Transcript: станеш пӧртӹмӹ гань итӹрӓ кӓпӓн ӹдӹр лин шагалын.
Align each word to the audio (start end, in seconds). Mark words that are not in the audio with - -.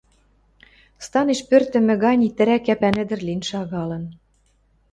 станеш 1.05 1.39
пӧртӹмӹ 1.49 1.95
гань 2.03 2.25
итӹрӓ 2.27 2.57
кӓпӓн 2.65 2.95
ӹдӹр 3.03 3.19
лин 3.27 3.41
шагалын. 3.49 4.03